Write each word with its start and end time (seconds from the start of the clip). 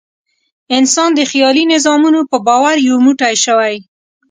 انسان 0.77 1.09
د 1.15 1.19
خیالي 1.31 1.63
نظامونو 1.73 2.19
په 2.29 2.37
باور 2.47 2.75
یو 2.87 2.97
موټی 3.05 3.33
شوی. 3.45 3.73